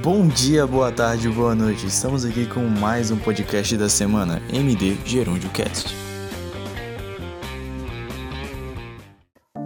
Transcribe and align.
Bom 0.00 0.26
dia, 0.26 0.66
boa 0.66 0.90
tarde, 0.90 1.28
boa 1.28 1.54
noite. 1.54 1.86
Estamos 1.86 2.24
aqui 2.24 2.46
com 2.46 2.60
mais 2.60 3.10
um 3.10 3.18
podcast 3.18 3.76
da 3.76 3.88
semana, 3.90 4.40
MD 4.50 4.96
Gerúndio 5.04 5.50
Cast. 5.50 5.94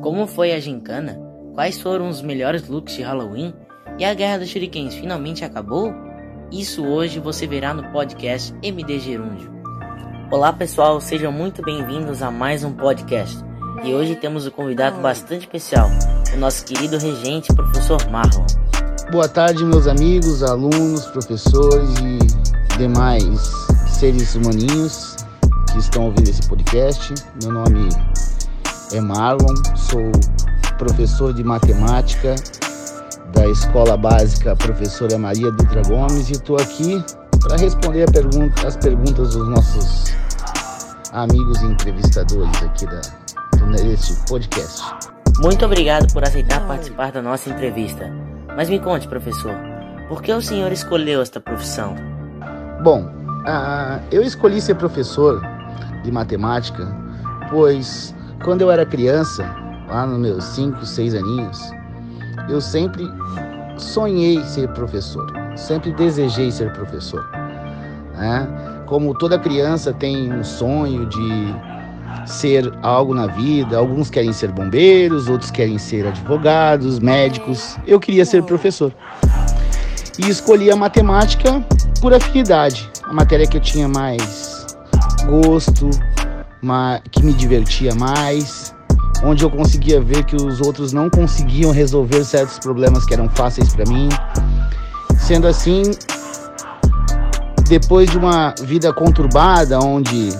Como 0.02 0.26
foi 0.26 0.52
a 0.52 0.58
gincana? 0.58 1.16
Quais 1.54 1.80
foram 1.80 2.08
os 2.08 2.20
melhores 2.20 2.68
looks 2.68 2.96
de 2.96 3.02
Halloween? 3.02 3.54
E 3.98 4.04
a 4.04 4.12
Guerra 4.14 4.38
dos 4.38 4.48
Shurikens 4.48 4.94
finalmente 4.94 5.44
acabou? 5.44 5.94
Isso 6.50 6.84
hoje 6.84 7.20
você 7.20 7.46
verá 7.46 7.72
no 7.72 7.84
podcast 7.92 8.52
MD 8.62 8.98
Gerúndio. 8.98 9.50
Olá 10.30 10.52
pessoal, 10.52 11.00
sejam 11.00 11.30
muito 11.30 11.62
bem-vindos 11.62 12.20
a 12.20 12.32
mais 12.32 12.64
um 12.64 12.72
podcast. 12.72 13.38
E 13.84 13.94
hoje 13.94 14.16
temos 14.16 14.44
um 14.46 14.50
convidado 14.50 15.00
bastante 15.00 15.42
especial, 15.42 15.88
o 16.34 16.36
nosso 16.36 16.64
querido 16.64 16.98
regente, 16.98 17.54
professor 17.54 18.04
Marlon. 18.10 18.65
Boa 19.10 19.28
tarde, 19.28 19.64
meus 19.64 19.86
amigos, 19.86 20.42
alunos, 20.42 21.06
professores 21.06 21.90
e 22.00 22.76
demais 22.76 23.38
seres 23.88 24.34
humaninhos 24.34 25.14
que 25.70 25.78
estão 25.78 26.06
ouvindo 26.06 26.28
esse 26.28 26.46
podcast. 26.48 27.14
Meu 27.40 27.52
nome 27.52 27.88
é 28.92 29.00
Marlon, 29.00 29.54
sou 29.76 30.10
professor 30.76 31.32
de 31.32 31.44
matemática 31.44 32.34
da 33.32 33.46
Escola 33.48 33.96
Básica 33.96 34.56
Professora 34.56 35.16
Maria 35.16 35.52
Dutra 35.52 35.82
Gomes 35.86 36.28
e 36.28 36.32
estou 36.32 36.56
aqui 36.56 37.02
para 37.40 37.56
responder 37.58 38.10
pergunta, 38.10 38.66
as 38.66 38.76
perguntas 38.76 39.34
dos 39.34 39.48
nossos 39.48 40.16
amigos 41.12 41.62
entrevistadores 41.62 42.60
aqui 42.60 42.86
da, 42.86 43.00
deste 43.70 44.16
podcast. 44.28 44.82
Muito 45.38 45.64
obrigado 45.64 46.12
por 46.12 46.24
aceitar 46.24 46.66
participar 46.66 47.12
da 47.12 47.22
nossa 47.22 47.48
entrevista. 47.48 48.10
Mas 48.56 48.70
me 48.70 48.78
conte, 48.78 49.06
professor, 49.06 49.54
por 50.08 50.22
que 50.22 50.32
o 50.32 50.40
senhor 50.40 50.72
escolheu 50.72 51.20
esta 51.20 51.38
profissão? 51.38 51.94
Bom, 52.82 53.02
uh, 53.02 54.02
eu 54.10 54.22
escolhi 54.22 54.62
ser 54.62 54.76
professor 54.76 55.42
de 56.02 56.10
matemática, 56.10 56.88
pois 57.50 58.14
quando 58.42 58.62
eu 58.62 58.70
era 58.70 58.86
criança, 58.86 59.44
lá 59.88 60.06
nos 60.06 60.18
meus 60.18 60.44
5, 60.44 60.86
6 60.86 61.14
aninhos, 61.14 61.70
eu 62.48 62.58
sempre 62.60 63.04
sonhei 63.76 64.42
ser 64.44 64.68
professor, 64.68 65.30
sempre 65.54 65.92
desejei 65.92 66.50
ser 66.50 66.72
professor. 66.72 67.28
Né? 68.14 68.48
Como 68.86 69.12
toda 69.18 69.38
criança 69.38 69.92
tem 69.92 70.32
um 70.32 70.42
sonho 70.42 71.04
de 71.06 71.54
ser 72.24 72.72
algo 72.82 73.14
na 73.14 73.26
vida. 73.26 73.76
Alguns 73.76 74.08
querem 74.08 74.32
ser 74.32 74.50
bombeiros, 74.52 75.28
outros 75.28 75.50
querem 75.50 75.78
ser 75.78 76.06
advogados, 76.06 76.98
médicos. 76.98 77.76
Eu 77.86 78.00
queria 78.00 78.24
ser 78.24 78.42
professor. 78.42 78.92
E 80.18 80.28
escolhi 80.30 80.70
a 80.70 80.76
matemática 80.76 81.62
por 82.00 82.14
afinidade, 82.14 82.88
a 83.04 83.12
matéria 83.12 83.46
que 83.46 83.56
eu 83.56 83.60
tinha 83.60 83.86
mais 83.86 84.64
gosto, 85.26 85.90
que 87.10 87.22
me 87.22 87.32
divertia 87.32 87.94
mais, 87.94 88.74
onde 89.22 89.44
eu 89.44 89.50
conseguia 89.50 90.00
ver 90.00 90.24
que 90.24 90.36
os 90.36 90.60
outros 90.60 90.92
não 90.92 91.10
conseguiam 91.10 91.70
resolver 91.70 92.24
certos 92.24 92.58
problemas 92.58 93.04
que 93.04 93.14
eram 93.14 93.28
fáceis 93.28 93.74
para 93.74 93.84
mim. 93.86 94.08
Sendo 95.18 95.46
assim, 95.46 95.82
depois 97.68 98.10
de 98.10 98.16
uma 98.16 98.54
vida 98.62 98.92
conturbada, 98.92 99.78
onde 99.80 100.30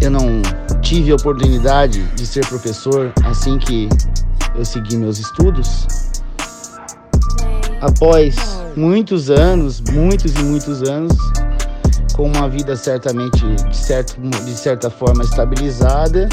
eu 0.00 0.10
não 0.10 0.42
tive 0.82 1.10
a 1.10 1.14
oportunidade 1.14 2.02
de 2.14 2.26
ser 2.26 2.46
professor 2.46 3.12
assim 3.24 3.58
que 3.58 3.88
eu 4.54 4.64
segui 4.64 4.96
meus 4.96 5.18
estudos. 5.18 5.86
Após 7.80 8.36
muitos 8.76 9.30
anos, 9.30 9.80
muitos 9.80 10.34
e 10.34 10.42
muitos 10.42 10.82
anos, 10.82 11.16
com 12.14 12.28
uma 12.28 12.48
vida 12.48 12.76
certamente 12.76 13.44
de, 13.68 13.76
certo, 13.76 14.20
de 14.20 14.52
certa 14.52 14.90
forma 14.90 15.22
estabilizada, 15.22 16.28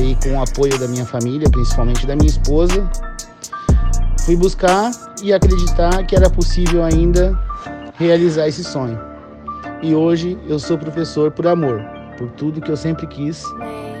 e 0.00 0.14
com 0.16 0.36
o 0.36 0.42
apoio 0.42 0.78
da 0.78 0.86
minha 0.86 1.06
família, 1.06 1.48
principalmente 1.50 2.06
da 2.06 2.14
minha 2.14 2.28
esposa, 2.28 2.88
fui 4.20 4.36
buscar 4.36 4.90
e 5.22 5.32
acreditar 5.32 6.04
que 6.06 6.14
era 6.14 6.28
possível 6.28 6.84
ainda 6.84 7.38
realizar 7.94 8.48
esse 8.48 8.62
sonho. 8.62 8.98
E 9.82 9.94
hoje 9.94 10.38
eu 10.46 10.58
sou 10.58 10.76
professor 10.76 11.30
por 11.30 11.46
amor 11.46 11.97
por 12.18 12.28
tudo 12.32 12.60
que 12.60 12.70
eu 12.70 12.76
sempre 12.76 13.06
quis 13.06 13.44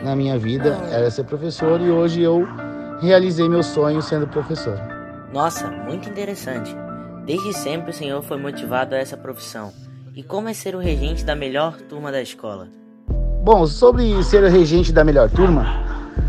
na 0.02 0.14
minha 0.16 0.36
vida, 0.36 0.76
era 0.90 1.10
ser 1.10 1.24
professor 1.24 1.80
e 1.80 1.88
hoje 1.88 2.20
eu 2.20 2.46
realizei 3.00 3.48
meu 3.48 3.62
sonho 3.62 4.02
sendo 4.02 4.26
professor. 4.26 4.78
Nossa, 5.32 5.68
muito 5.68 6.08
interessante. 6.08 6.74
Desde 7.24 7.52
sempre 7.52 7.90
o 7.90 7.94
senhor 7.94 8.22
foi 8.22 8.36
motivado 8.36 8.94
a 8.94 8.98
essa 8.98 9.16
profissão. 9.16 9.72
E 10.14 10.22
como 10.22 10.48
é 10.48 10.52
ser 10.52 10.74
o 10.74 10.78
regente 10.78 11.24
da 11.24 11.36
melhor 11.36 11.76
turma 11.88 12.10
da 12.10 12.20
escola? 12.20 12.68
Bom, 13.44 13.66
sobre 13.66 14.22
ser 14.24 14.42
o 14.42 14.48
regente 14.48 14.92
da 14.92 15.04
melhor 15.04 15.30
turma, 15.30 15.64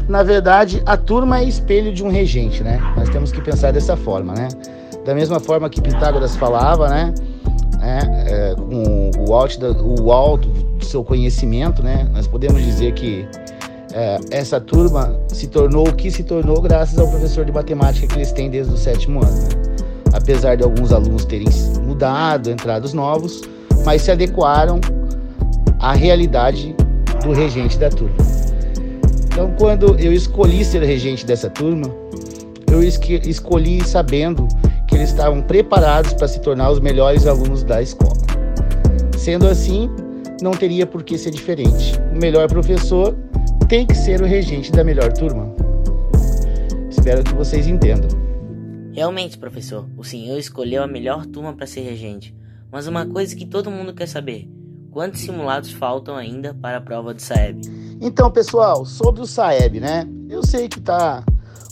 na 0.07 0.21
verdade 0.21 0.83
a 0.85 0.95
turma 0.95 1.39
é 1.39 1.43
espelho 1.43 1.91
de 1.91 2.03
um 2.03 2.09
regente, 2.09 2.63
né? 2.63 2.79
Nós 2.95 3.09
temos 3.09 3.31
que 3.31 3.41
pensar 3.41 3.73
dessa 3.73 3.97
forma, 3.97 4.33
né? 4.33 4.47
Da 5.03 5.15
mesma 5.15 5.39
forma 5.39 5.69
que 5.69 5.81
Pitágoras 5.81 6.35
falava, 6.35 6.87
né? 6.87 7.13
É, 7.81 8.51
é, 8.51 8.55
com 8.55 9.11
o 9.27 9.33
alto, 9.33 10.01
o 10.01 10.11
alto 10.11 10.47
do 10.49 10.83
seu 10.85 11.03
conhecimento, 11.03 11.81
né? 11.81 12.09
Nós 12.13 12.27
podemos 12.27 12.61
dizer 12.61 12.93
que 12.93 13.27
é, 13.93 14.19
essa 14.31 14.59
turma 14.59 15.15
se 15.27 15.47
tornou 15.47 15.87
o 15.87 15.93
que 15.93 16.11
se 16.11 16.23
tornou 16.23 16.61
graças 16.61 16.97
ao 16.99 17.07
professor 17.07 17.45
de 17.45 17.51
matemática 17.51 18.07
que 18.07 18.15
eles 18.15 18.31
têm 18.31 18.49
desde 18.49 18.73
o 18.73 18.77
sétimo 18.77 19.23
ano. 19.23 19.41
Né? 19.41 19.49
Apesar 20.13 20.55
de 20.55 20.63
alguns 20.63 20.91
alunos 20.91 21.25
terem 21.25 21.47
mudado, 21.83 22.51
entrados 22.51 22.93
novos, 22.93 23.41
mas 23.85 24.01
se 24.01 24.11
adequaram 24.11 24.79
à 25.79 25.93
realidade 25.93 26.75
do 27.23 27.31
regente 27.31 27.77
da 27.77 27.89
turma. 27.89 28.15
Então, 29.25 29.53
quando 29.57 29.95
eu 29.99 30.11
escolhi 30.11 30.65
ser 30.65 30.83
regente 30.83 31.25
dessa 31.25 31.49
turma, 31.49 31.89
eu 32.71 32.83
escolhi 32.83 33.83
sabendo 33.83 34.47
eles 34.99 35.11
estavam 35.11 35.41
preparados 35.41 36.13
para 36.13 36.27
se 36.27 36.41
tornar 36.41 36.69
os 36.69 36.79
melhores 36.81 37.25
alunos 37.25 37.63
da 37.63 37.81
escola. 37.81 38.17
Sendo 39.17 39.47
assim, 39.47 39.89
não 40.41 40.51
teria 40.51 40.85
por 40.85 41.03
que 41.03 41.17
ser 41.17 41.31
diferente. 41.31 41.97
O 42.13 42.17
melhor 42.17 42.49
professor 42.49 43.15
tem 43.69 43.85
que 43.85 43.95
ser 43.95 44.21
o 44.21 44.25
regente 44.25 44.73
da 44.73 44.83
melhor 44.83 45.13
turma. 45.13 45.55
Espero 46.89 47.23
que 47.23 47.33
vocês 47.33 47.65
entendam. 47.65 48.09
Realmente, 48.91 49.37
professor, 49.37 49.87
o 49.95 50.03
senhor 50.03 50.37
escolheu 50.37 50.83
a 50.83 50.87
melhor 50.87 51.25
turma 51.25 51.53
para 51.53 51.65
ser 51.65 51.81
regente. 51.81 52.35
Mas 52.69 52.85
uma 52.85 53.05
coisa 53.05 53.33
que 53.37 53.45
todo 53.45 53.71
mundo 53.71 53.93
quer 53.93 54.07
saber: 54.07 54.49
quantos 54.91 55.21
simulados 55.21 55.71
faltam 55.71 56.17
ainda 56.17 56.53
para 56.53 56.77
a 56.77 56.81
prova 56.81 57.13
do 57.13 57.21
Saeb? 57.21 57.61
Então, 58.01 58.29
pessoal, 58.29 58.85
sobre 58.85 59.21
o 59.21 59.25
Saeb, 59.25 59.79
né? 59.79 60.05
Eu 60.27 60.45
sei 60.45 60.67
que 60.67 60.81
tá 60.81 61.23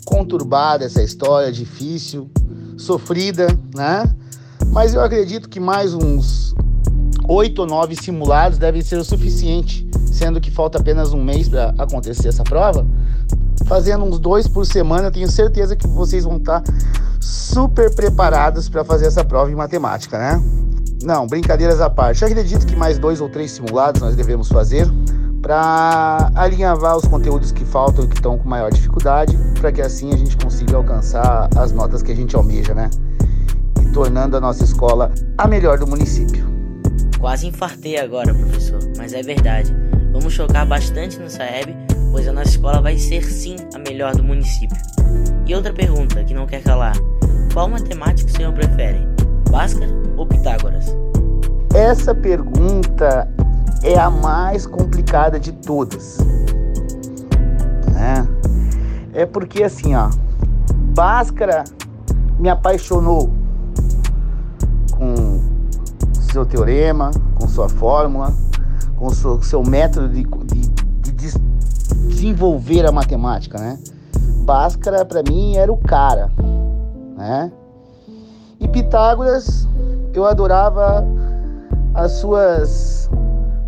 conturbada 0.06 0.86
essa 0.86 1.04
história, 1.04 1.52
difícil, 1.52 2.32
sofrida, 2.78 3.48
né? 3.76 4.10
Mas 4.72 4.94
eu 4.94 5.02
acredito 5.02 5.50
que 5.50 5.60
mais 5.60 5.94
uns 5.94 6.56
oito 7.28 7.60
ou 7.60 7.68
nove 7.68 7.96
simulados 7.96 8.58
devem 8.58 8.82
ser 8.82 8.98
o 8.98 9.04
suficiente, 9.04 9.88
sendo 10.12 10.40
que 10.40 10.50
falta 10.50 10.80
apenas 10.80 11.14
um 11.14 11.24
mês 11.24 11.50
para 11.50 11.74
acontecer 11.78 12.30
essa 12.30 12.44
prova. 12.44 12.86
Fazendo 13.66 14.06
uns 14.06 14.20
dois 14.20 14.48
por 14.48 14.66
semana, 14.66 15.08
eu 15.08 15.12
tenho 15.12 15.30
certeza 15.30 15.76
que 15.76 15.88
vocês 15.88 16.24
vão 16.24 16.38
estar 16.38 16.64
super 17.20 17.94
preparados 17.94 18.70
para 18.70 18.84
fazer 18.84 19.08
essa 19.08 19.26
prova 19.26 19.52
em 19.52 19.56
matemática, 19.56 20.18
né? 20.18 20.42
Não, 21.04 21.28
brincadeiras 21.28 21.82
à 21.82 21.90
parte. 21.90 22.22
Eu 22.22 22.28
acredito 22.30 22.66
que 22.66 22.76
mais 22.76 22.98
dois 22.98 23.20
ou 23.20 23.30
três 23.30 23.52
simulados 23.52 24.02
nós 24.02 24.16
devemos 24.16 24.48
fazer 24.48 24.88
para 25.42 26.32
alinhavar 26.36 26.98
os 26.98 27.06
conteúdos 27.06 27.52
que 27.52 27.64
faltam 27.66 28.06
e 28.06 28.08
que 28.08 28.16
estão 28.16 28.38
com 28.38 28.48
maior 28.48 28.72
dificuldade, 28.72 29.38
para 29.58 29.72
que 29.72 29.82
assim 29.82 30.14
a 30.14 30.18
gente 30.18 30.38
consiga 30.38 30.78
alcançar 30.78 31.50
as 31.56 31.72
notas 31.72 32.02
que 32.02 32.12
a 32.12 32.16
gente 32.16 32.36
almeja, 32.36 32.74
né? 32.74 32.90
E 33.82 33.92
tornando 33.92 34.38
a 34.38 34.40
nossa 34.40 34.64
escola 34.64 35.12
a 35.38 35.48
melhor 35.48 35.78
do 35.80 35.88
município. 35.88 36.48
Quase 37.20 37.48
infartei 37.48 37.98
agora, 38.00 38.34
professor, 38.34 38.80
mas 38.98 39.14
é 39.14 39.22
verdade. 39.22 39.76
Vamos 40.12 40.34
chocar 40.34 40.66
bastante 40.66 41.20
no 41.20 41.30
Saeb, 41.30 41.76
pois 42.12 42.28
a 42.28 42.32
nossa 42.32 42.50
escola 42.50 42.82
vai 42.82 42.98
ser 42.98 43.24
sim 43.24 43.56
a 43.74 43.80
melhor 43.80 44.16
do 44.16 44.24
município. 44.24 44.78
E 45.46 45.56
outra 45.56 45.74
pergunta 45.74 46.24
que 46.24 46.34
não 46.34 46.46
quer 46.46 46.62
calar: 46.62 46.96
qual 47.54 47.68
matemática 47.68 48.30
o 48.30 48.34
senhor 48.34 48.54
prefere? 48.54 49.00
Bhaskara 49.50 49.92
ou 50.16 50.26
Pitágoras? 50.26 50.96
Essa 51.74 52.14
pergunta 52.14 53.28
é 53.84 53.98
a 53.98 54.10
mais 54.10 54.66
complicada 54.66 55.40
de 55.40 55.52
todas. 55.52 56.18
Né? 57.94 58.28
É 59.18 59.26
porque 59.26 59.64
assim, 59.64 59.96
ó, 59.96 60.10
Bhaskara 60.94 61.64
me 62.38 62.50
apaixonou 62.50 63.32
com 64.96 65.40
seu 66.32 66.46
teorema, 66.46 67.10
com 67.34 67.48
sua 67.48 67.68
fórmula, 67.68 68.32
com 68.96 69.10
seu, 69.10 69.42
seu 69.42 69.64
método 69.64 70.10
de, 70.10 70.24
de, 70.24 70.68
de 71.02 71.34
desenvolver 72.10 72.86
a 72.86 72.92
matemática, 72.92 73.58
né? 73.58 73.80
Bhaskara 74.46 75.04
para 75.04 75.24
mim 75.24 75.56
era 75.56 75.74
o 75.74 75.78
cara, 75.78 76.32
né? 77.18 77.52
E 78.60 78.68
Pitágoras, 78.68 79.68
eu 80.14 80.26
adorava 80.26 81.04
as 81.96 82.12
suas 82.12 83.10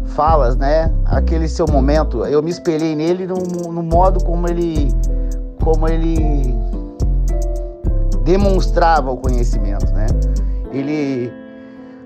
falas, 0.09 0.55
né? 0.55 0.93
Aquele 1.05 1.47
seu 1.47 1.65
momento. 1.67 2.23
Eu 2.25 2.43
me 2.43 2.51
espelhei 2.51 2.95
nele 2.95 3.25
no, 3.25 3.35
no 3.35 3.81
modo 3.81 4.23
como 4.23 4.47
ele, 4.47 4.89
como 5.69 5.87
ele 5.87 6.55
demonstrava 8.23 9.11
o 9.11 9.17
conhecimento, 9.17 9.85
né? 9.93 10.07
Ele, 10.71 11.31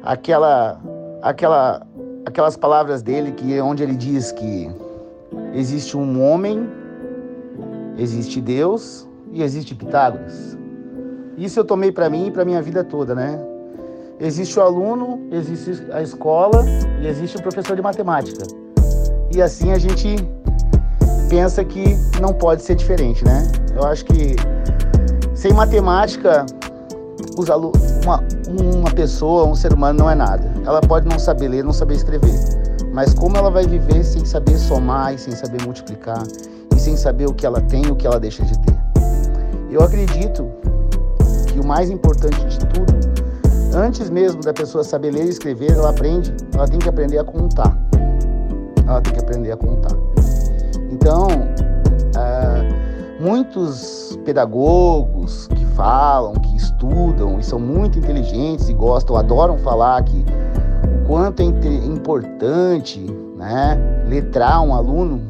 aquela, 0.03 0.81
aquela, 1.21 1.87
aquelas 2.25 2.57
palavras 2.57 3.01
dele 3.01 3.31
que 3.31 3.57
onde 3.61 3.81
ele 3.81 3.95
diz 3.95 4.33
que 4.33 4.69
existe 5.53 5.95
um 5.95 6.21
homem, 6.21 6.69
existe 7.97 8.41
Deus 8.41 9.07
e 9.31 9.41
existe 9.41 9.73
Pitágoras. 9.73 10.57
Isso 11.37 11.57
eu 11.57 11.63
tomei 11.63 11.89
para 11.89 12.09
mim 12.09 12.27
e 12.27 12.31
para 12.31 12.43
minha 12.43 12.61
vida 12.61 12.83
toda, 12.83 13.15
né? 13.15 13.39
Existe 14.19 14.59
o 14.59 14.61
aluno, 14.61 15.25
existe 15.31 15.89
a 15.93 16.01
escola 16.01 16.65
e 17.01 17.07
existe 17.07 17.37
o 17.37 17.41
professor 17.41 17.77
de 17.77 17.81
matemática. 17.81 18.43
E 19.33 19.41
assim 19.41 19.71
a 19.71 19.77
gente 19.77 20.17
pensa 21.33 21.65
que 21.65 21.97
não 22.21 22.31
pode 22.31 22.61
ser 22.61 22.75
diferente, 22.75 23.25
né? 23.25 23.51
Eu 23.75 23.83
acho 23.85 24.05
que 24.05 24.35
sem 25.33 25.51
matemática, 25.51 26.45
os 27.35 27.49
uma, 27.49 28.23
uma 28.47 28.91
pessoa, 28.91 29.47
um 29.47 29.55
ser 29.55 29.73
humano 29.73 29.97
não 29.97 30.09
é 30.11 30.13
nada. 30.13 30.53
Ela 30.63 30.79
pode 30.79 31.09
não 31.09 31.17
saber 31.17 31.47
ler, 31.47 31.63
não 31.63 31.73
saber 31.73 31.95
escrever. 31.95 32.39
Mas 32.93 33.15
como 33.15 33.35
ela 33.35 33.49
vai 33.49 33.65
viver 33.65 34.03
sem 34.03 34.23
saber 34.23 34.55
somar 34.59 35.15
e 35.15 35.17
sem 35.17 35.33
saber 35.33 35.63
multiplicar 35.63 36.21
e 36.75 36.79
sem 36.79 36.95
saber 36.95 37.25
o 37.25 37.33
que 37.33 37.47
ela 37.47 37.61
tem 37.61 37.83
e 37.83 37.89
o 37.89 37.95
que 37.95 38.05
ela 38.05 38.19
deixa 38.19 38.45
de 38.45 38.53
ter? 38.59 38.77
Eu 39.71 39.81
acredito 39.81 40.47
que 41.47 41.59
o 41.59 41.65
mais 41.65 41.89
importante 41.89 42.45
de 42.45 42.59
tudo, 42.59 42.93
antes 43.73 44.07
mesmo 44.11 44.39
da 44.43 44.53
pessoa 44.53 44.83
saber 44.83 45.09
ler 45.09 45.25
e 45.25 45.29
escrever, 45.29 45.71
ela 45.71 45.89
aprende, 45.89 46.31
ela 46.53 46.67
tem 46.67 46.77
que 46.77 46.87
aprender 46.87 47.17
a 47.17 47.23
contar. 47.23 47.75
Ela 48.87 49.01
tem 49.01 49.13
que 49.13 49.19
aprender 49.19 49.51
a 49.51 49.57
contar. 49.57 50.12
Então, 51.03 51.27
uh, 52.15 53.21
muitos 53.21 54.17
pedagogos 54.23 55.47
que 55.47 55.65
falam, 55.75 56.31
que 56.35 56.55
estudam 56.55 57.37
e 57.37 57.43
são 57.43 57.59
muito 57.59 57.99
inteligentes 57.99 58.69
e 58.69 58.73
gostam, 58.73 59.17
adoram 59.17 59.57
falar 59.57 60.01
que 60.03 60.23
o 60.87 61.05
quanto 61.05 61.41
é 61.41 61.45
importante, 61.85 63.01
né, 63.35 63.77
letrar 64.07 64.63
um 64.63 64.73
aluno. 64.73 65.21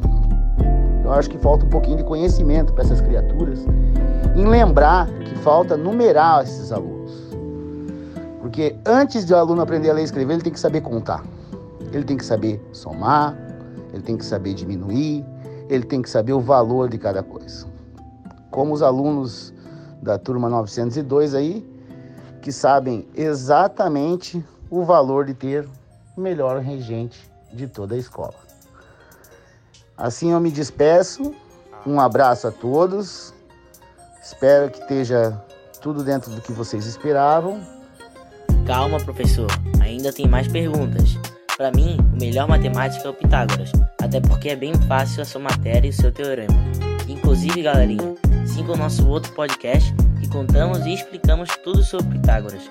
Eu 1.02 1.12
acho 1.12 1.28
que 1.28 1.38
falta 1.38 1.66
um 1.66 1.68
pouquinho 1.68 1.96
de 1.96 2.04
conhecimento 2.04 2.72
para 2.72 2.84
essas 2.84 3.00
criaturas 3.00 3.66
em 4.36 4.46
lembrar 4.46 5.08
que 5.24 5.34
falta 5.38 5.76
numerar 5.76 6.44
esses 6.44 6.70
alunos. 6.70 7.10
Porque 8.40 8.76
antes 8.86 9.26
de 9.26 9.34
o 9.34 9.36
aluno 9.36 9.60
aprender 9.60 9.90
a 9.90 9.94
ler 9.94 10.02
e 10.02 10.04
escrever, 10.04 10.34
ele 10.34 10.42
tem 10.42 10.52
que 10.52 10.60
saber 10.60 10.82
contar. 10.82 11.24
Ele 11.92 12.04
tem 12.04 12.16
que 12.16 12.24
saber 12.24 12.64
somar, 12.70 13.36
ele 13.92 14.04
tem 14.04 14.16
que 14.16 14.24
saber 14.24 14.54
diminuir, 14.54 15.33
ele 15.68 15.84
tem 15.84 16.02
que 16.02 16.10
saber 16.10 16.32
o 16.32 16.40
valor 16.40 16.88
de 16.88 16.98
cada 16.98 17.22
coisa. 17.22 17.66
Como 18.50 18.74
os 18.74 18.82
alunos 18.82 19.52
da 20.02 20.18
turma 20.18 20.48
902 20.48 21.34
aí, 21.34 21.66
que 22.40 22.52
sabem 22.52 23.08
exatamente 23.14 24.44
o 24.70 24.82
valor 24.84 25.24
de 25.24 25.34
ter 25.34 25.68
o 26.16 26.20
melhor 26.20 26.60
regente 26.60 27.30
de 27.52 27.66
toda 27.66 27.94
a 27.94 27.98
escola. 27.98 28.34
Assim 29.96 30.32
eu 30.32 30.40
me 30.40 30.50
despeço. 30.50 31.34
Um 31.86 32.00
abraço 32.00 32.46
a 32.46 32.50
todos. 32.50 33.32
Espero 34.22 34.70
que 34.70 34.80
esteja 34.80 35.42
tudo 35.80 36.02
dentro 36.02 36.30
do 36.30 36.40
que 36.40 36.52
vocês 36.52 36.86
esperavam. 36.86 37.60
Calma, 38.66 38.98
professor, 38.98 39.46
ainda 39.80 40.12
tem 40.12 40.26
mais 40.26 40.48
perguntas. 40.48 41.18
Para 41.56 41.70
mim, 41.70 41.96
o 42.12 42.20
melhor 42.20 42.48
matemático 42.48 43.06
é 43.06 43.10
o 43.10 43.14
Pitágoras, 43.14 43.70
até 44.02 44.20
porque 44.20 44.48
é 44.48 44.56
bem 44.56 44.74
fácil 44.88 45.22
a 45.22 45.24
sua 45.24 45.40
matéria 45.40 45.86
e 45.86 45.90
o 45.90 45.92
seu 45.92 46.10
teorema. 46.10 46.52
Inclusive, 47.06 47.62
galerinha, 47.62 48.16
siga 48.44 48.72
o 48.72 48.76
nosso 48.76 49.06
outro 49.08 49.32
podcast 49.34 49.94
que 50.20 50.28
contamos 50.28 50.84
e 50.84 50.94
explicamos 50.94 51.48
tudo 51.62 51.84
sobre 51.84 52.18
Pitágoras. 52.18 52.62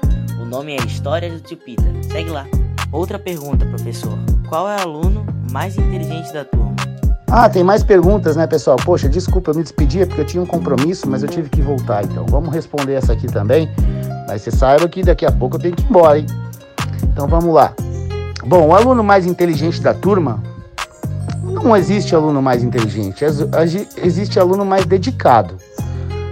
O 0.42 0.44
nome 0.44 0.74
é 0.74 0.86
História 0.86 1.32
do 1.32 1.40
Tio 1.40 1.56
Pita. 1.56 1.82
Segue 2.12 2.30
lá. 2.30 2.46
Outra 2.92 3.18
pergunta, 3.18 3.66
professor. 3.68 4.20
Qual 4.50 4.70
é 4.70 4.76
o 4.76 4.82
aluno 4.82 5.26
mais 5.50 5.78
inteligente 5.78 6.34
da 6.34 6.44
turma? 6.44 6.76
Ah, 7.32 7.50
tem 7.50 7.64
mais 7.64 7.84
perguntas, 7.84 8.36
né, 8.36 8.46
pessoal? 8.48 8.76
Poxa, 8.84 9.08
desculpa, 9.08 9.52
eu 9.52 9.56
me 9.56 9.64
despedia 9.64 10.06
porque 10.06 10.22
eu 10.22 10.26
tinha 10.26 10.44
um 10.44 10.46
compromisso, 10.46 11.10
mas 11.10 11.24
eu 11.24 11.30
tive 11.30 11.50
que 11.50 11.62
voltar, 11.62 12.04
então. 12.04 12.26
Vamos 12.26 12.54
responder 12.54 12.96
essa 12.96 13.14
aqui 13.14 13.28
também. 13.28 13.70
Mas 14.28 14.42
você 14.42 14.52
saiba 14.52 14.90
que 14.90 15.02
daqui 15.04 15.26
a 15.26 15.32
pouco 15.32 15.56
eu 15.56 15.62
tenho 15.62 15.74
que 15.74 15.84
ir 15.84 15.90
embora, 15.90 16.20
hein? 16.20 16.26
Então 17.02 17.30
vamos 17.30 17.54
lá. 17.54 17.74
Bom, 18.46 18.68
o 18.68 18.76
aluno 18.76 19.02
mais 19.02 19.26
inteligente 19.26 19.82
da 19.82 19.94
turma. 19.94 20.44
Não 21.42 21.78
existe 21.78 22.14
aluno 22.14 22.42
mais 22.42 22.62
inteligente, 22.62 23.24
existe 23.98 24.38
aluno 24.38 24.66
mais 24.66 24.86
dedicado. 24.86 25.58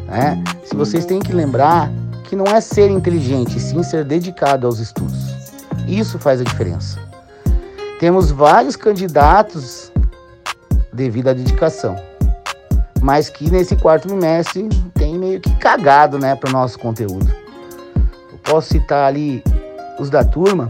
Né? 0.08 0.44
Se 0.66 0.76
vocês 0.76 1.06
têm 1.06 1.20
que 1.20 1.32
lembrar 1.32 1.90
que 2.26 2.36
não 2.36 2.46
é 2.46 2.60
ser 2.60 2.90
inteligente, 2.90 3.60
sim 3.60 3.82
ser 3.82 4.04
dedicado 4.04 4.68
aos 4.68 4.80
estudos. 4.80 5.36
Isso 5.88 6.20
faz 6.20 6.42
a 6.42 6.44
diferença. 6.44 7.00
Temos 7.98 8.30
vários 8.30 8.76
candidatos 8.76 9.92
devido 10.92 11.30
à 11.30 11.34
dedicação. 11.34 11.96
Mas 13.02 13.30
que 13.30 13.50
nesse 13.50 13.76
quarto 13.78 14.10
trimestre 14.10 14.68
tem 14.96 15.18
meio 15.18 15.40
que 15.40 15.56
cagado, 15.56 16.20
né, 16.20 16.36
para 16.36 16.50
o 16.50 16.54
nosso 16.54 16.78
conteúdo. 16.78 17.34
Eu 18.32 18.38
posso 18.44 18.68
citar 18.68 19.08
ali 19.08 19.42
os 19.98 20.10
da 20.10 20.26
turma 20.26 20.68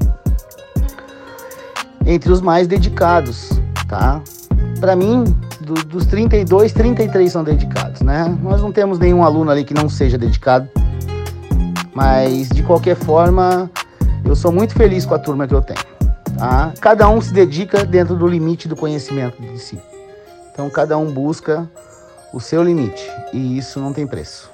entre 2.06 2.32
os 2.32 2.42
mais 2.42 2.68
dedicados, 2.68 3.50
tá? 3.88 4.22
Para 4.80 4.96
mim, 4.96 5.24
do, 5.60 5.74
dos 5.74 6.06
32, 6.06 6.74
33 6.74 7.32
são 7.32 7.44
dedicados, 7.44 8.02
né? 8.02 8.36
Nós 8.42 8.62
não 8.62 8.72
temos 8.72 9.00
nenhum 9.00 9.24
aluno 9.24 9.52
ali 9.52 9.64
que 9.64 9.74
não 9.74 9.88
seja 9.88 10.18
dedicado, 10.18 10.70
mas 11.94 12.50
de 12.50 12.64
qualquer 12.64 12.96
forma, 12.96 13.70
eu 14.26 14.36
sou 14.36 14.52
muito 14.52 14.74
feliz 14.74 15.06
com 15.06 15.14
a 15.14 15.20
turma 15.20 15.48
que 15.48 15.54
eu 15.54 15.62
tenho. 15.62 15.92
Tá? 16.38 16.74
Cada 16.82 17.08
um 17.10 17.22
se 17.22 17.34
dedica 17.34 17.86
dentro 17.86 18.16
do 18.16 18.28
limite 18.28 18.68
do 18.68 18.76
conhecimento 18.76 19.42
de 19.42 19.60
si. 19.60 19.80
Então 20.52 20.70
cada 20.70 20.98
um 20.98 21.12
busca 21.12 21.70
o 22.34 22.40
seu 22.40 22.64
limite 22.64 23.04
e 23.32 23.58
isso 23.58 23.80
não 23.80 23.94
tem 23.94 24.08
preço. 24.08 24.50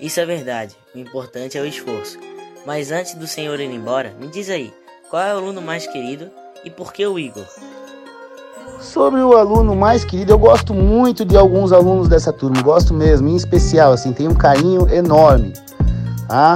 Isso 0.00 0.18
é 0.18 0.24
verdade. 0.24 0.74
O 0.94 0.98
importante 0.98 1.58
é 1.58 1.60
o 1.60 1.66
esforço. 1.66 2.18
Mas 2.64 2.90
antes 2.90 3.14
do 3.14 3.26
senhor 3.26 3.60
ir 3.60 3.70
embora, 3.70 4.14
me 4.18 4.28
diz 4.28 4.48
aí, 4.48 4.72
qual 5.10 5.22
é 5.22 5.34
o 5.34 5.38
aluno 5.38 5.60
mais 5.60 5.86
querido 5.86 6.30
e 6.64 6.70
por 6.70 6.92
que 6.92 7.06
o 7.06 7.18
Igor? 7.18 7.44
Sobre 8.80 9.20
o 9.20 9.36
aluno 9.36 9.76
mais 9.76 10.04
querido, 10.04 10.32
eu 10.32 10.38
gosto 10.38 10.72
muito 10.72 11.24
de 11.24 11.36
alguns 11.36 11.72
alunos 11.72 12.08
dessa 12.08 12.32
turma, 12.32 12.62
gosto 12.62 12.94
mesmo, 12.94 13.28
em 13.28 13.36
especial, 13.36 13.92
assim, 13.92 14.12
tem 14.12 14.26
um 14.26 14.34
carinho 14.34 14.88
enorme. 14.92 15.52
Tá? 16.26 16.54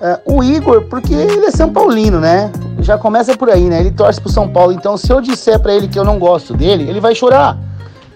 Uh, 0.00 0.36
o 0.38 0.44
Igor, 0.44 0.82
porque 0.82 1.14
ele 1.14 1.46
é 1.46 1.50
São 1.50 1.72
Paulino, 1.72 2.20
né? 2.20 2.50
Já 2.80 2.98
começa 2.98 3.36
por 3.36 3.48
aí, 3.48 3.68
né? 3.68 3.80
Ele 3.80 3.90
torce 3.90 4.20
pro 4.20 4.30
São 4.30 4.48
Paulo, 4.48 4.72
então 4.72 4.96
se 4.96 5.10
eu 5.10 5.20
disser 5.20 5.58
para 5.60 5.72
ele 5.72 5.88
que 5.88 5.98
eu 5.98 6.04
não 6.04 6.18
gosto 6.18 6.54
dele, 6.54 6.88
ele 6.88 7.00
vai 7.00 7.14
chorar. 7.14 7.56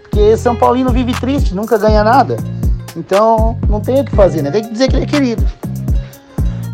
Porque 0.02 0.36
São 0.36 0.56
Paulino 0.56 0.90
vive 0.90 1.18
triste, 1.18 1.54
nunca 1.54 1.78
ganha 1.78 2.02
nada. 2.02 2.36
Então 2.96 3.56
não 3.68 3.80
tem 3.80 4.00
o 4.00 4.04
que 4.04 4.14
fazer, 4.14 4.42
né? 4.42 4.50
Tem 4.50 4.62
que 4.62 4.72
dizer 4.72 4.88
que 4.88 4.96
ele 4.96 5.04
é 5.04 5.08
querido. 5.08 5.44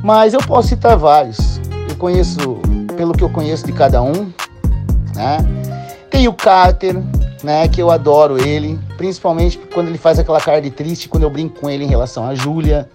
Mas 0.02 0.32
eu 0.34 0.40
posso 0.40 0.68
citar 0.68 0.96
vários. 0.96 1.60
Eu 1.88 1.96
conheço, 1.96 2.58
pelo 2.94 3.12
que 3.12 3.22
eu 3.22 3.30
conheço 3.30 3.66
de 3.66 3.72
cada 3.72 4.02
um, 4.02 4.32
né? 5.14 5.38
Tem 6.10 6.28
o 6.28 6.32
Carter, 6.32 6.96
né? 7.42 7.68
Que 7.68 7.80
eu 7.82 7.90
adoro 7.90 8.38
ele, 8.38 8.78
principalmente 8.96 9.58
quando 9.72 9.88
ele 9.88 9.98
faz 9.98 10.18
aquela 10.18 10.40
cara 10.40 10.60
de 10.60 10.70
triste 10.70 11.08
quando 11.08 11.24
eu 11.24 11.30
brinco 11.30 11.60
com 11.60 11.68
ele 11.68 11.84
em 11.84 11.88
relação 11.88 12.26
à 12.26 12.34
Júlia. 12.34 12.88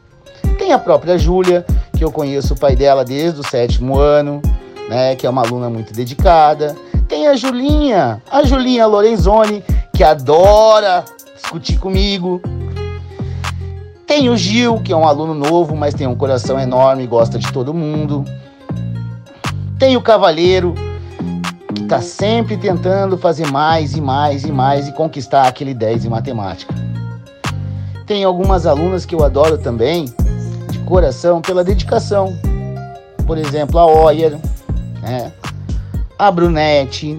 Tem 0.58 0.72
a 0.72 0.80
própria 0.80 1.18
Júlia, 1.18 1.66
que 1.96 2.04
eu 2.04 2.12
conheço 2.12 2.54
o 2.54 2.60
pai 2.60 2.76
dela 2.76 3.04
desde 3.04 3.40
o 3.40 3.48
sétimo 3.48 3.98
ano, 3.98 4.42
né? 4.88 5.16
Que 5.16 5.28
é 5.28 5.30
uma 5.30 5.44
aluna 5.44 5.70
muito 5.70 5.94
dedicada. 5.94 6.76
Tem 7.08 7.28
a 7.28 7.36
Julinha, 7.36 8.22
a 8.32 8.44
Julinha 8.44 8.86
Lorenzoni, 8.86 9.64
que 9.94 10.04
adora 10.04 11.04
discutir 11.36 11.78
comigo. 11.78 12.42
Tem 14.06 14.30
o 14.30 14.36
Gil, 14.36 14.80
que 14.82 14.92
é 14.92 14.96
um 14.96 15.08
aluno 15.08 15.34
novo, 15.34 15.76
mas 15.76 15.94
tem 15.94 16.08
um 16.08 16.16
coração 16.16 16.60
enorme 16.60 17.04
e 17.04 17.08
gosta 17.08 17.38
de 17.38 17.52
todo 17.52 17.74
mundo. 17.74 18.26
Tem 19.80 19.96
o 19.96 20.02
Cavalheiro, 20.02 20.76
que 21.74 21.84
está 21.84 22.02
sempre 22.02 22.58
tentando 22.58 23.18
fazer 23.18 23.50
mais 23.50 23.96
e 23.96 24.02
mais 24.02 24.44
e 24.44 24.52
mais 24.52 24.90
e 24.90 24.92
conquistar 24.92 25.48
aquele 25.48 25.74
10 25.74 26.04
em 26.04 26.10
matemática. 26.10 26.76
Tem 28.06 28.26
algumas 28.26 28.66
alunas 28.66 29.06
que 29.06 29.16
eu 29.16 29.24
adoro 29.24 29.58
também, 29.58 30.14
de 30.70 30.80
coração, 30.80 31.42
pela 31.42 31.64
dedicação. 31.64 32.38
Por 33.26 33.38
exemplo, 33.38 33.80
a 33.80 33.86
Oyer, 33.86 34.38
né? 35.02 35.32
a 36.18 36.30
Brunete, 36.30 37.16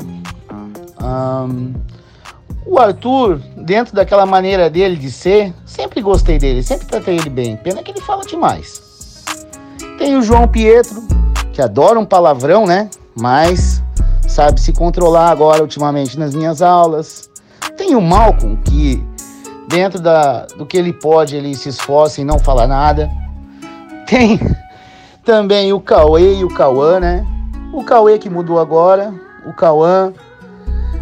um, 1.02 1.72
o 2.66 2.78
Arthur, 2.78 3.40
dentro 3.56 3.94
daquela 3.94 4.26
maneira 4.26 4.68
dele 4.68 4.96
de 4.96 5.10
ser, 5.10 5.54
sempre 5.64 6.02
gostei 6.02 6.38
dele, 6.38 6.62
sempre 6.62 6.86
tratei 6.86 7.16
ele 7.16 7.30
bem. 7.30 7.56
Pena 7.56 7.82
que 7.82 7.90
ele 7.90 8.02
fala 8.02 8.22
demais. 8.22 8.82
Tem 9.96 10.14
o 10.18 10.22
João 10.22 10.46
Pietro, 10.46 11.19
que 11.52 11.62
adora 11.62 11.98
um 11.98 12.04
palavrão, 12.04 12.66
né? 12.66 12.88
Mas 13.16 13.82
sabe 14.26 14.60
se 14.60 14.72
controlar 14.72 15.30
agora 15.30 15.62
ultimamente 15.62 16.18
nas 16.18 16.34
minhas 16.34 16.62
aulas. 16.62 17.28
Tem 17.76 17.94
o 17.94 18.00
Malcolm, 18.00 18.56
que 18.56 19.04
dentro 19.68 20.00
da, 20.00 20.46
do 20.56 20.66
que 20.66 20.76
ele 20.76 20.92
pode, 20.92 21.36
ele 21.36 21.54
se 21.54 21.68
esforça 21.68 22.20
em 22.20 22.24
não 22.24 22.38
falar 22.38 22.66
nada. 22.66 23.10
Tem 24.06 24.40
também 25.24 25.72
o 25.72 25.80
Cauê 25.80 26.38
e 26.38 26.44
o 26.44 26.48
Cauã, 26.48 27.00
né? 27.00 27.26
O 27.72 27.84
Cauê 27.84 28.18
que 28.18 28.28
mudou 28.28 28.58
agora, 28.58 29.12
o 29.46 29.52
Cauã 29.52 30.12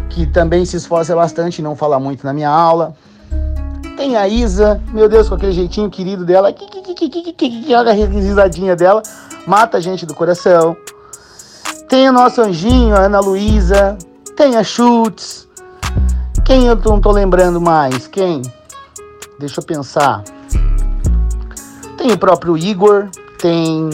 que 0.09 0.25
também 0.25 0.65
se 0.65 0.75
esforça 0.75 1.15
bastante 1.15 1.59
em 1.59 1.63
não 1.63 1.75
falar 1.75 1.99
muito 1.99 2.25
na 2.25 2.33
minha 2.33 2.49
aula. 2.49 2.93
Tem 3.95 4.17
a 4.17 4.27
Isa, 4.27 4.81
meu 4.91 5.07
Deus, 5.07 5.29
com 5.29 5.35
aquele 5.35 5.51
jeitinho 5.51 5.89
querido 5.89 6.25
dela, 6.25 6.51
que, 6.51 6.65
que, 6.65 6.81
que, 6.81 7.09
que, 7.09 7.33
que, 7.33 7.33
que, 7.33 8.05
risadinha 8.05 8.75
dela, 8.75 9.03
mata 9.45 9.77
a 9.77 9.81
gente 9.81 10.05
do 10.05 10.13
coração. 10.13 10.75
Tem 11.87 12.07
o 12.09 12.13
nosso 12.13 12.41
anjinho, 12.41 12.95
a 12.95 13.01
Ana 13.01 13.19
Luísa. 13.19 13.97
Tem 14.35 14.55
a 14.55 14.63
Schultz. 14.63 15.47
Quem 16.45 16.67
eu 16.67 16.75
não 16.75 17.01
tô 17.01 17.11
lembrando 17.11 17.59
mais? 17.59 18.07
Quem? 18.07 18.41
Deixa 19.39 19.59
eu 19.59 19.65
pensar. 19.65 20.23
Tem 21.97 22.11
o 22.11 22.17
próprio 22.17 22.57
Igor. 22.57 23.09
Tem 23.39 23.89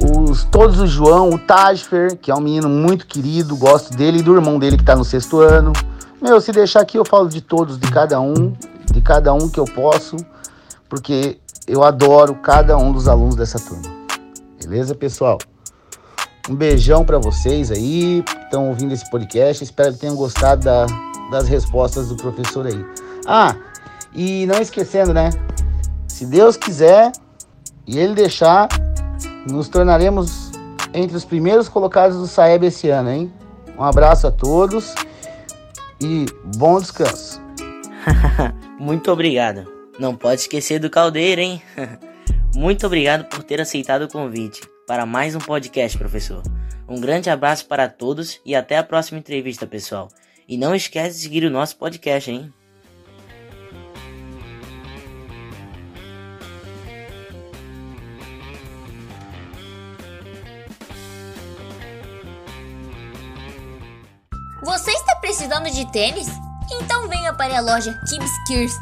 os, 0.00 0.44
todos 0.44 0.80
o 0.80 0.86
João, 0.86 1.30
o 1.30 1.38
Tajfer, 1.38 2.16
que 2.16 2.30
é 2.30 2.34
um 2.34 2.40
menino 2.40 2.68
muito 2.68 3.06
querido, 3.06 3.56
gosto 3.56 3.94
dele, 3.94 4.20
e 4.20 4.22
do 4.22 4.34
irmão 4.34 4.58
dele 4.58 4.76
que 4.76 4.84
tá 4.84 4.96
no 4.96 5.04
sexto 5.04 5.40
ano. 5.40 5.72
Meu, 6.20 6.40
se 6.40 6.52
deixar 6.52 6.80
aqui 6.80 6.98
eu 6.98 7.04
falo 7.04 7.28
de 7.28 7.40
todos, 7.40 7.78
de 7.78 7.90
cada 7.90 8.20
um, 8.20 8.54
de 8.90 9.00
cada 9.00 9.32
um 9.32 9.48
que 9.48 9.60
eu 9.60 9.64
posso, 9.64 10.16
porque 10.88 11.38
eu 11.66 11.84
adoro 11.84 12.34
cada 12.36 12.76
um 12.76 12.92
dos 12.92 13.08
alunos 13.08 13.36
dessa 13.36 13.58
turma. 13.58 13.99
Beleza, 14.62 14.94
pessoal? 14.94 15.38
Um 16.48 16.54
beijão 16.54 17.04
para 17.04 17.18
vocês 17.18 17.70
aí 17.70 18.22
que 18.22 18.36
estão 18.44 18.68
ouvindo 18.68 18.92
esse 18.92 19.08
podcast. 19.10 19.64
Espero 19.64 19.94
que 19.94 20.00
tenham 20.00 20.14
gostado 20.14 20.64
da, 20.64 20.86
das 21.30 21.48
respostas 21.48 22.08
do 22.08 22.16
professor 22.16 22.66
aí. 22.66 22.84
Ah, 23.26 23.56
e 24.14 24.44
não 24.46 24.60
esquecendo, 24.60 25.14
né? 25.14 25.30
Se 26.06 26.26
Deus 26.26 26.56
quiser 26.56 27.10
e 27.86 27.98
Ele 27.98 28.14
deixar, 28.14 28.68
nos 29.50 29.68
tornaremos 29.68 30.50
entre 30.92 31.16
os 31.16 31.24
primeiros 31.24 31.68
colocados 31.68 32.18
do 32.18 32.26
Saeb 32.26 32.66
esse 32.66 32.90
ano, 32.90 33.10
hein? 33.10 33.32
Um 33.78 33.82
abraço 33.82 34.26
a 34.26 34.30
todos 34.30 34.94
e 36.00 36.26
bom 36.56 36.78
descanso. 36.78 37.40
Muito 38.78 39.10
obrigado. 39.10 39.64
Não 39.98 40.14
pode 40.14 40.42
esquecer 40.42 40.78
do 40.78 40.90
caldeiro, 40.90 41.40
hein? 41.40 41.62
Muito 42.54 42.84
obrigado 42.84 43.24
por 43.26 43.44
ter 43.44 43.60
aceitado 43.60 44.02
o 44.02 44.08
convite 44.08 44.60
para 44.86 45.06
mais 45.06 45.36
um 45.36 45.38
podcast, 45.38 45.96
professor. 45.96 46.42
Um 46.88 47.00
grande 47.00 47.30
abraço 47.30 47.66
para 47.66 47.88
todos 47.88 48.40
e 48.44 48.56
até 48.56 48.76
a 48.76 48.82
próxima 48.82 49.20
entrevista, 49.20 49.66
pessoal. 49.66 50.08
E 50.48 50.58
não 50.58 50.74
esquece 50.74 51.16
de 51.16 51.22
seguir 51.22 51.44
o 51.44 51.50
nosso 51.50 51.76
podcast, 51.76 52.28
hein? 52.28 52.52
Você 64.64 64.90
está 64.90 65.14
precisando 65.16 65.70
de 65.70 65.90
tênis? 65.92 66.26
Então 66.72 67.08
venha 67.08 67.32
para 67.32 67.58
a 67.58 67.60
loja 67.60 67.98
Kids 68.08 68.30
Gears, 68.48 68.74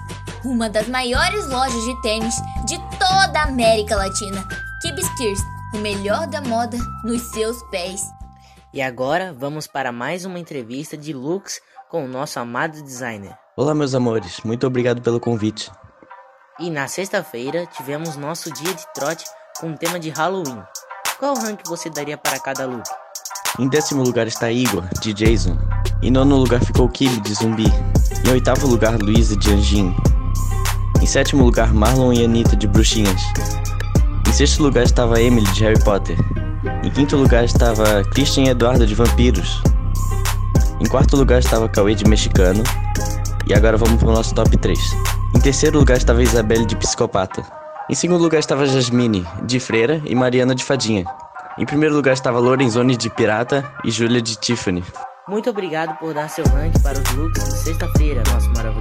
uma 0.44 0.68
das 0.68 0.88
maiores 0.88 1.46
lojas 1.48 1.84
de 1.84 2.02
tênis 2.02 2.34
de 2.66 2.87
toda 2.98 3.40
a 3.40 3.44
América 3.44 3.96
Latina. 3.96 4.46
Kids 4.82 5.08
Gears 5.18 5.40
o 5.74 5.78
melhor 5.78 6.26
da 6.26 6.40
moda 6.40 6.78
nos 7.04 7.22
seus 7.22 7.62
pés. 7.64 8.00
E 8.72 8.80
agora 8.80 9.34
vamos 9.36 9.66
para 9.66 9.92
mais 9.92 10.24
uma 10.24 10.38
entrevista 10.38 10.96
de 10.96 11.12
looks 11.12 11.60
com 11.90 12.04
o 12.04 12.08
nosso 12.08 12.38
amado 12.38 12.82
designer. 12.82 13.36
Olá, 13.56 13.74
meus 13.74 13.94
amores, 13.94 14.40
muito 14.44 14.66
obrigado 14.66 15.02
pelo 15.02 15.20
convite. 15.20 15.70
E 16.58 16.70
na 16.70 16.88
sexta-feira 16.88 17.66
tivemos 17.66 18.16
nosso 18.16 18.52
dia 18.52 18.74
de 18.74 18.84
trote 18.94 19.24
com 19.60 19.72
o 19.72 19.76
tema 19.76 19.98
de 19.98 20.10
Halloween. 20.10 20.62
Qual 21.18 21.34
rank 21.34 21.60
você 21.66 21.90
daria 21.90 22.16
para 22.16 22.38
cada 22.38 22.66
look? 22.66 22.88
Em 23.58 23.68
décimo 23.68 24.02
lugar 24.02 24.26
está 24.26 24.50
Igor, 24.50 24.84
de 25.00 25.12
Jason. 25.12 25.56
Em 26.02 26.10
nono 26.10 26.36
lugar 26.36 26.64
ficou 26.64 26.88
Kibe, 26.88 27.20
de 27.20 27.34
Zumbi. 27.34 27.66
Em 28.24 28.30
oitavo 28.30 28.66
lugar, 28.66 28.96
Luísa, 28.98 29.36
de 29.36 29.52
Anjin. 29.52 29.94
Em 31.00 31.06
sétimo 31.06 31.44
lugar, 31.44 31.72
Marlon 31.72 32.12
e 32.12 32.24
Anitta, 32.24 32.56
de 32.56 32.66
Bruxinhas. 32.66 33.22
Em 34.26 34.32
sexto 34.32 34.62
lugar 34.62 34.84
estava 34.84 35.20
Emily 35.20 35.50
de 35.52 35.64
Harry 35.64 35.82
Potter. 35.82 36.16
Em 36.82 36.90
quinto 36.90 37.16
lugar 37.16 37.44
estava 37.44 38.02
Christian 38.12 38.46
Eduardo 38.46 38.86
de 38.86 38.94
Vampiros. 38.94 39.62
Em 40.80 40.86
quarto 40.86 41.16
lugar 41.16 41.38
estava 41.38 41.68
Cauê 41.68 41.94
de 41.94 42.04
Mexicano. 42.04 42.62
E 43.46 43.54
agora 43.54 43.76
vamos 43.76 43.96
para 43.96 44.08
o 44.08 44.12
nosso 44.12 44.34
top 44.34 44.56
3. 44.56 44.78
Em 45.34 45.40
terceiro 45.40 45.78
lugar 45.78 45.96
estava 45.96 46.22
Isabelle 46.22 46.66
de 46.66 46.76
Psicopata. 46.76 47.42
Em 47.88 47.94
segundo 47.94 48.22
lugar 48.22 48.38
estava 48.38 48.66
Jasmine 48.66 49.26
de 49.44 49.58
Freira 49.58 50.02
e 50.04 50.14
Mariana 50.14 50.54
de 50.54 50.64
Fadinha. 50.64 51.04
Em 51.56 51.64
primeiro 51.64 51.94
lugar 51.94 52.12
estava 52.12 52.38
Lorenzoni 52.38 52.96
de 52.96 53.08
Pirata 53.08 53.64
e 53.84 53.90
Júlia 53.90 54.20
de 54.20 54.36
Tiffany. 54.36 54.84
Muito 55.26 55.50
obrigado 55.50 55.98
por 55.98 56.14
dar 56.14 56.28
seu 56.28 56.44
rank 56.46 56.80
para 56.82 56.98
os 56.98 57.10
looks 57.12 57.44
de 57.44 57.58
sexta-feira, 57.58 58.22
nosso 58.32 58.48
maravilhoso. 58.50 58.77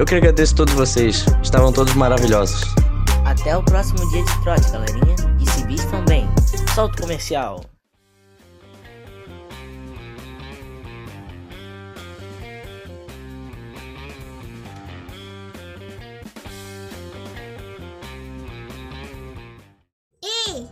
Eu 0.00 0.06
que 0.06 0.14
agradeço 0.14 0.54
a 0.54 0.56
todos 0.56 0.72
vocês, 0.72 1.26
estavam 1.42 1.70
todos 1.70 1.92
maravilhosos. 1.92 2.62
Até 3.26 3.54
o 3.54 3.62
próximo 3.62 3.98
dia 4.10 4.24
de 4.24 4.42
trote, 4.42 4.70
galerinha. 4.70 5.14
E 5.38 5.50
se 5.50 5.62
vistam 5.66 6.02
bem. 6.06 6.26
Solta 6.74 7.02
comercial. 7.02 7.62
Ei, 20.24 20.66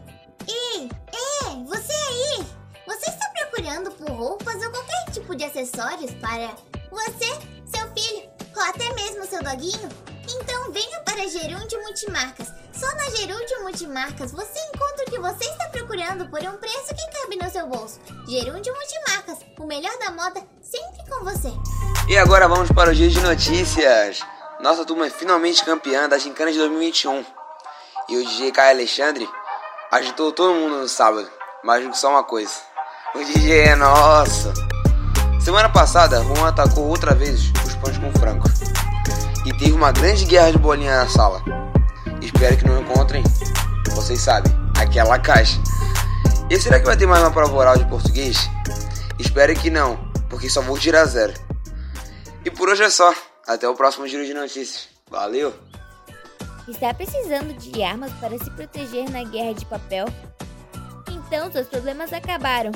ei, 0.48 0.88
ei, 1.12 1.64
você 1.66 1.92
aí? 1.92 2.46
Você 2.86 3.10
está 3.10 3.28
procurando 3.36 3.90
por 3.90 4.10
roupas 4.10 4.54
ou 4.54 4.70
qualquer 4.70 5.10
tipo 5.12 5.36
de 5.36 5.44
acessórios 5.44 6.12
para 6.12 6.56
você, 6.90 7.47
seu 9.38 9.42
doguinho? 9.42 9.88
Então 10.28 10.72
venha 10.72 11.00
para 11.00 11.28
Gerúndio 11.28 11.80
Multimarcas. 11.82 12.52
Só 12.72 12.86
na 12.96 13.10
Gerúndio 13.16 13.62
Multimarcas 13.62 14.32
você 14.32 14.58
encontra 14.74 15.04
o 15.06 15.10
que 15.10 15.18
você 15.18 15.44
está 15.44 15.68
procurando 15.68 16.28
por 16.28 16.40
um 16.40 16.56
preço 16.56 16.94
que 16.94 17.20
cabe 17.20 17.36
no 17.36 17.50
seu 17.50 17.66
bolso. 17.66 18.00
Gerúndio 18.26 18.74
Multimarcas, 18.74 19.38
o 19.58 19.66
melhor 19.66 19.96
da 19.98 20.10
moda 20.10 20.42
sempre 20.60 21.08
com 21.08 21.24
você. 21.24 21.52
E 22.08 22.16
agora 22.16 22.48
vamos 22.48 22.70
para 22.72 22.90
o 22.90 22.94
giro 22.94 23.10
de 23.10 23.20
notícias. 23.20 24.20
Nossa 24.60 24.84
turma 24.84 25.06
é 25.06 25.10
finalmente 25.10 25.64
campeã 25.64 26.08
da 26.08 26.18
Gincana 26.18 26.50
de 26.50 26.58
2021. 26.58 27.24
E 28.08 28.16
o 28.16 28.24
DJ 28.24 28.52
Caio 28.52 28.70
Alexandre 28.70 29.28
agitou 29.90 30.32
todo 30.32 30.54
mundo 30.54 30.78
no 30.78 30.88
sábado. 30.88 31.30
Mas 31.62 31.98
só 31.98 32.10
uma 32.10 32.24
coisa: 32.24 32.54
o 33.14 33.18
DJ 33.18 33.60
é 33.60 33.76
nosso. 33.76 34.52
Semana 35.40 35.68
passada, 35.68 36.22
Juan 36.22 36.48
atacou 36.48 36.88
outra 36.88 37.14
vez 37.14 37.52
os 37.64 37.74
pães 37.76 37.98
com 37.98 38.12
frango 38.18 38.48
e 39.44 39.52
teve 39.56 39.72
uma 39.72 39.92
grande 39.92 40.24
guerra 40.24 40.52
de 40.52 40.58
bolinha 40.58 41.04
na 41.04 41.08
sala. 41.08 41.42
Espero 42.22 42.56
que 42.56 42.66
não 42.66 42.80
encontrem, 42.80 43.22
vocês 43.94 44.20
sabem, 44.20 44.52
aquela 44.80 45.18
caixa. 45.18 45.60
E 46.50 46.58
será 46.58 46.78
que 46.78 46.86
vai 46.86 46.96
ter 46.96 47.06
mais 47.06 47.22
uma 47.22 47.30
prova 47.30 47.54
oral 47.54 47.76
de 47.76 47.84
português? 47.86 48.48
Espero 49.18 49.54
que 49.54 49.70
não, 49.70 49.98
porque 50.28 50.48
só 50.48 50.62
vou 50.62 50.78
tirar 50.78 51.04
zero. 51.04 51.34
E 52.44 52.50
por 52.50 52.68
hoje 52.68 52.82
é 52.82 52.90
só. 52.90 53.12
Até 53.46 53.66
o 53.66 53.74
próximo 53.74 54.06
giro 54.06 54.26
de 54.26 54.34
notícias. 54.34 54.88
Valeu! 55.10 55.54
Está 56.68 56.92
precisando 56.92 57.54
de 57.54 57.82
armas 57.82 58.12
para 58.20 58.38
se 58.38 58.50
proteger 58.50 59.08
na 59.10 59.24
guerra 59.24 59.54
de 59.54 59.64
papel? 59.64 60.06
Então 61.10 61.50
seus 61.50 61.66
problemas 61.66 62.12
acabaram. 62.12 62.72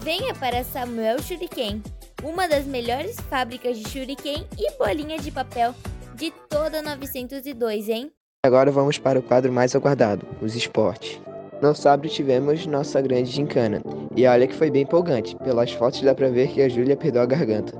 Venha 0.00 0.34
para 0.34 0.64
Samuel 0.64 1.22
Shuriken, 1.22 1.80
uma 2.24 2.48
das 2.48 2.64
melhores 2.64 3.16
fábricas 3.30 3.78
de 3.78 3.88
shuriken 3.88 4.46
e 4.58 4.72
bolinha 4.76 5.18
de 5.18 5.30
papel 5.30 5.74
de 6.16 6.32
toda 6.48 6.80
902, 6.80 7.90
hein? 7.90 8.10
Agora 8.44 8.70
vamos 8.70 8.96
para 8.96 9.18
o 9.18 9.22
quadro 9.22 9.52
mais 9.52 9.76
aguardado, 9.76 10.26
os 10.40 10.56
esportes. 10.56 11.20
No 11.60 11.74
sábado 11.74 12.08
tivemos 12.08 12.66
nossa 12.66 13.02
grande 13.02 13.30
gincana, 13.30 13.82
e 14.16 14.26
olha 14.26 14.46
que 14.46 14.54
foi 14.54 14.70
bem 14.70 14.82
empolgante, 14.82 15.36
pelas 15.36 15.72
fotos 15.72 16.00
dá 16.00 16.14
pra 16.14 16.30
ver 16.30 16.48
que 16.48 16.62
a 16.62 16.68
Júlia 16.70 16.96
perdeu 16.96 17.20
a 17.20 17.26
garganta. 17.26 17.74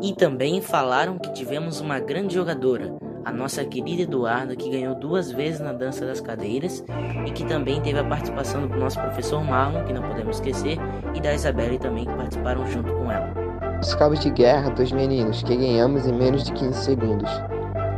E 0.00 0.14
também 0.14 0.60
falaram 0.60 1.18
que 1.18 1.32
tivemos 1.32 1.80
uma 1.80 1.98
grande 1.98 2.34
jogadora, 2.34 2.94
a 3.24 3.32
nossa 3.32 3.64
querida 3.64 4.02
Eduarda, 4.02 4.54
que 4.54 4.70
ganhou 4.70 4.94
duas 4.94 5.32
vezes 5.32 5.60
na 5.60 5.72
dança 5.72 6.06
das 6.06 6.20
cadeiras 6.20 6.84
e 7.26 7.32
que 7.32 7.44
também 7.44 7.80
teve 7.80 7.98
a 7.98 8.04
participação 8.04 8.66
do 8.66 8.76
nosso 8.76 9.00
professor 9.00 9.42
Marlon, 9.42 9.84
que 9.84 9.92
não 9.92 10.02
podemos 10.02 10.36
esquecer, 10.36 10.78
e 11.16 11.20
da 11.20 11.34
Isabelle 11.34 11.78
também, 11.78 12.04
que 12.04 12.14
participaram 12.14 12.64
junto 12.66 12.92
com 12.94 13.10
ela. 13.10 13.32
Os 13.80 13.92
cabos 13.96 14.20
de 14.20 14.30
guerra 14.30 14.70
dos 14.70 14.92
meninos, 14.92 15.42
que 15.42 15.56
ganhamos 15.56 16.06
em 16.06 16.12
menos 16.12 16.44
de 16.44 16.52
15 16.52 16.84
segundos. 16.84 17.30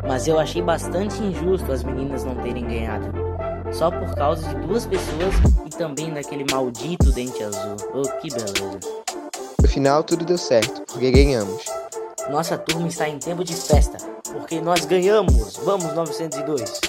Mas 0.07 0.29
eu 0.29 0.39
achei 0.39 0.61
bastante 0.61 1.23
injusto 1.23 1.73
as 1.73 1.83
meninas 1.83 2.25
não 2.25 2.35
terem 2.37 2.65
ganhado. 2.65 3.13
só 3.73 3.91
por 3.91 4.15
causa 4.15 4.47
de 4.49 4.67
duas 4.67 4.87
pessoas 4.87 5.35
e 5.67 5.71
também 5.71 6.13
daquele 6.13 6.45
maldito 6.51 7.11
dente 7.11 7.43
azul. 7.43 7.77
Oh, 7.93 8.03
que 8.21 8.29
beleza. 8.29 8.79
No 9.61 9.69
final 9.69 10.05
tudo 10.05 10.25
deu 10.25 10.39
certo, 10.39 10.83
porque 10.83 11.11
ganhamos. 11.11 11.65
Nossa 12.31 12.57
turma 12.57 12.87
está 12.87 13.09
em 13.09 13.19
tempo 13.19 13.43
de 13.43 13.55
festa, 13.55 13.99
porque 14.33 14.61
nós 14.61 14.85
ganhamos. 14.85 15.57
Vamos 15.65 15.93
902. 15.95 16.81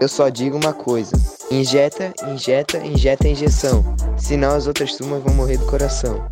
Eu 0.00 0.08
só 0.08 0.28
digo 0.28 0.56
uma 0.56 0.72
coisa: 0.72 1.12
injeta, 1.50 2.12
injeta, 2.26 2.78
injeta 2.78 3.26
a 3.26 3.30
injeção, 3.30 3.84
senão 4.16 4.54
as 4.54 4.66
outras 4.66 4.96
turmas 4.96 5.22
vão 5.22 5.34
morrer 5.34 5.58
do 5.58 5.66
coração. 5.66 6.26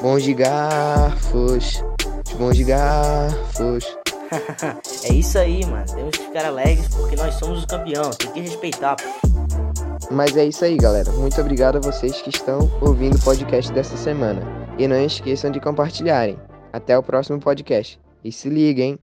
Bons 0.00 0.22
de 0.22 0.34
garfos, 0.34 1.82
bons 2.38 2.56
de 2.56 2.64
garfos. 2.64 4.05
É 5.04 5.12
isso 5.12 5.38
aí, 5.38 5.64
mano. 5.66 5.84
Temos 5.86 6.16
que 6.16 6.24
ficar 6.24 6.44
alegres 6.44 6.88
porque 6.88 7.16
nós 7.16 7.34
somos 7.34 7.62
o 7.62 7.66
campeão. 7.66 8.10
Tem 8.10 8.30
que 8.32 8.40
respeitar. 8.40 8.96
Mas 10.10 10.36
é 10.36 10.44
isso 10.44 10.64
aí, 10.64 10.76
galera. 10.76 11.10
Muito 11.12 11.40
obrigado 11.40 11.76
a 11.76 11.80
vocês 11.80 12.20
que 12.20 12.30
estão 12.30 12.70
ouvindo 12.80 13.16
o 13.16 13.22
podcast 13.22 13.72
dessa 13.72 13.96
semana. 13.96 14.42
E 14.78 14.86
não 14.86 15.00
esqueçam 15.04 15.50
de 15.50 15.60
compartilharem. 15.60 16.38
Até 16.72 16.96
o 16.96 17.02
próximo 17.02 17.40
podcast. 17.40 17.98
E 18.22 18.30
se 18.30 18.48
liguem! 18.48 19.05